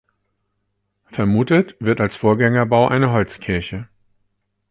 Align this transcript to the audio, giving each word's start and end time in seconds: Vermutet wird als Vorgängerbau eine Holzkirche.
Vermutet 1.13 1.75
wird 1.79 2.01
als 2.01 2.15
Vorgängerbau 2.15 2.87
eine 2.87 3.11
Holzkirche. 3.11 3.87